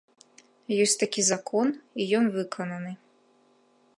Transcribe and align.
Ёсць 0.85 0.95
такі 1.03 1.21
закон, 1.27 1.67
і 2.05 2.09
ён 2.19 2.25
выкананы. 2.39 2.91